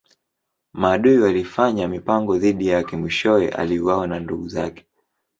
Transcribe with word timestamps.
Maadui 0.73 1.17
walifanya 1.17 1.87
mipango 1.87 2.37
dhidi 2.37 2.67
yake 2.67 2.97
mwishowe 2.97 3.49
aliuawa 3.49 4.07
na 4.07 4.19
ndugu 4.19 4.47
zake. 4.49 4.85